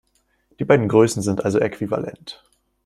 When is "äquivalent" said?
1.59-2.43